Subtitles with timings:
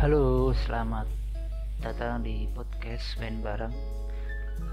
[0.00, 1.04] Halo, selamat
[1.84, 3.76] datang di podcast Ben Bareng.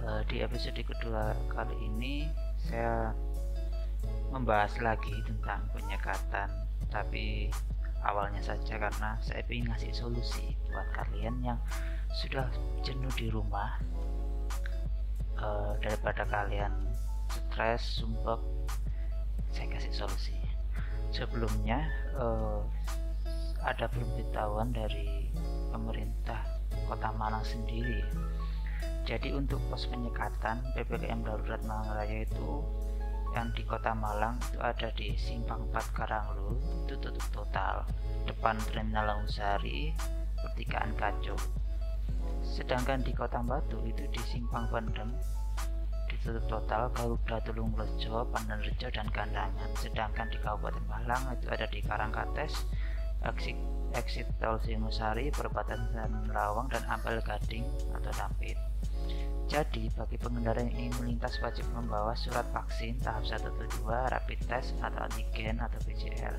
[0.07, 3.11] Uh, di episode kedua kali ini saya
[4.31, 6.47] membahas lagi tentang penyekatan,
[6.87, 7.51] tapi
[8.07, 11.59] awalnya saja karena saya ingin ngasih solusi buat kalian yang
[12.23, 12.47] sudah
[12.79, 13.75] jenuh di rumah
[15.43, 16.71] uh, daripada kalian
[17.27, 18.39] stres, sumpah,
[19.51, 20.39] saya kasih solusi.
[21.11, 21.83] Sebelumnya
[22.15, 22.63] uh,
[23.67, 25.16] ada pemberitahuan dari
[25.77, 26.41] pemerintah
[26.89, 28.01] Kota Malang sendiri.
[29.05, 32.65] Jadi untuk pos penyekatan PPKM darurat Malang Raya itu
[33.37, 37.85] yang di Kota Malang itu ada di Simpang 4 Karanglo itu tutup total.
[38.25, 39.93] Depan Terminal Langusari
[40.41, 41.37] pertigaan Kaco
[42.43, 45.13] sedangkan di Kota Batu itu di Simpang Pendem
[46.07, 51.67] ditutup total Garuda Tulung Rejo, Pandan Rejo dan Gandangan sedangkan di Kabupaten Malang itu ada
[51.67, 52.65] di Karangkates
[53.25, 53.57] exit,
[53.97, 58.57] exit tol Singosari, perbatasan Lawang dan Ampel Gading atau Dampit.
[59.47, 64.39] Jadi, bagi pengendara yang ingin melintas wajib membawa surat vaksin tahap 1 atau 2, rapid
[64.43, 66.35] test atau antigen atau PCR.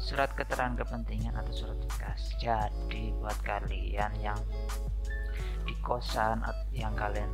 [0.00, 2.32] Surat keterangan kepentingan atau surat tugas.
[2.40, 4.40] Jadi, buat kalian yang
[5.68, 6.40] di kosan
[6.72, 7.28] yang kalian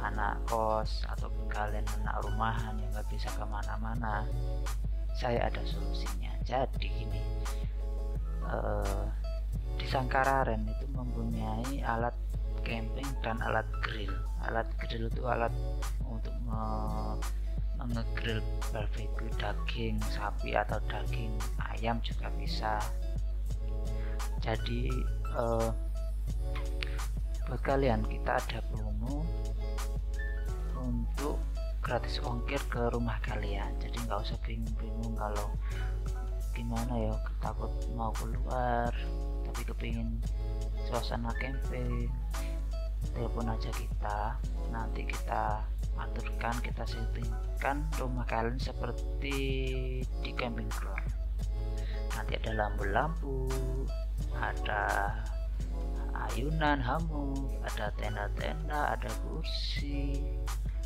[0.00, 4.24] anak kos atau kalian anak rumahan yang nggak bisa ke mana-mana
[5.18, 6.30] saya ada solusinya.
[6.46, 7.22] Jadi gini
[8.46, 9.04] uh,
[9.74, 12.14] di Sangkararen itu mempunyai alat
[12.62, 14.14] camping dan alat grill.
[14.46, 15.52] Alat grill itu alat
[16.06, 16.62] untuk me
[17.78, 18.42] mengegrill
[18.74, 21.30] barbecue daging sapi atau daging
[21.74, 22.74] ayam juga bisa.
[24.42, 24.90] Jadi
[25.34, 25.70] uh,
[27.46, 29.22] buat kalian kita ada promo
[30.74, 31.38] untuk
[31.82, 33.70] gratis ongkir ke rumah kalian.
[33.80, 35.48] Jadi nggak usah bingung-bingung kalau
[36.52, 38.90] gimana ya takut mau keluar
[39.46, 40.18] tapi kepingin
[40.90, 42.10] suasana camping
[43.14, 44.36] telepon aja kita.
[44.74, 45.62] Nanti kita
[45.98, 49.38] aturkan kita settingkan rumah kalian seperti
[50.02, 51.10] di camping ground.
[52.14, 53.46] Nanti ada lampu-lampu
[54.38, 55.14] ada
[56.30, 60.22] ayunan hamuk ada tenda-tenda ada kursi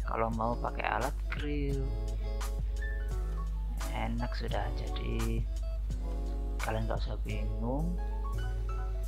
[0.07, 1.83] kalau mau pakai alat grill.
[3.93, 5.45] Enak sudah jadi
[6.63, 7.99] kalian gak usah bingung.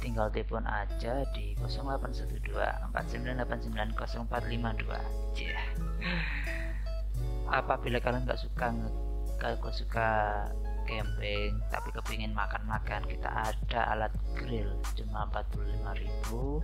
[0.03, 2.53] Tinggal telepon aja di 0812
[2.93, 5.65] 4989 0452 yeah.
[7.49, 8.69] apabila kalian gak suka
[9.41, 10.45] kalau suka
[10.85, 16.61] camping tapi kepingin makan-makan kita ada alat grill cuma 45.000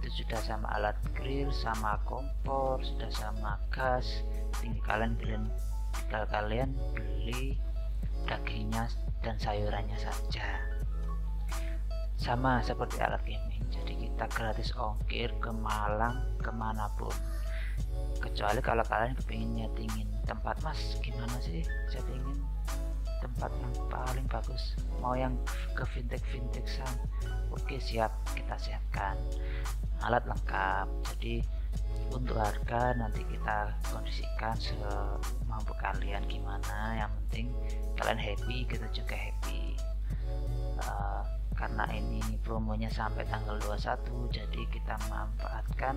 [0.00, 4.22] itu sudah sama alat grill sama kompor sudah sama gas.
[4.60, 5.44] Tinggal kalian kalian
[5.96, 7.56] tinggal kalian beli
[8.28, 8.88] dagingnya
[9.24, 10.46] dan sayurannya saja.
[12.16, 17.12] Sama seperti alat gaming jadi kita gratis ongkir ke Malang ke mana pun.
[18.18, 20.96] Kecuali kalau kalian kepingin nyetingin tempat mas.
[21.04, 22.40] Gimana sih saya ingin
[23.22, 24.76] tempat yang paling bagus.
[25.00, 25.34] Mau yang
[25.72, 26.80] ke vintage vintage
[27.52, 28.12] oke siap.
[28.36, 29.16] Kita siapkan
[30.04, 30.86] alat lengkap.
[31.14, 31.40] Jadi
[32.12, 37.06] untuk harga nanti kita kondisikan semampu kalian gimana.
[37.06, 37.46] Yang penting
[37.96, 39.76] kalian happy kita juga happy.
[40.76, 41.24] Uh,
[41.56, 45.96] karena ini promonya sampai tanggal 21 jadi kita manfaatkan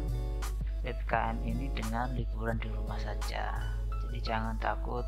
[0.79, 3.59] PPKM ini dengan liburan di rumah saja.
[4.07, 5.03] Jadi jangan takut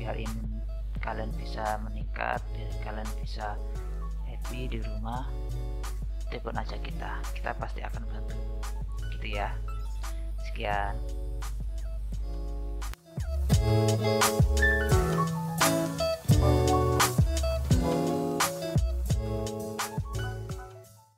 [0.00, 0.64] biar ini
[1.04, 3.60] kalian bisa meningkat biar kalian bisa
[4.24, 5.28] happy di rumah
[6.32, 7.20] telepon aja kita.
[7.36, 8.40] Kita pasti akan bantu.
[9.12, 9.52] Gitu ya.
[10.48, 10.96] Sekian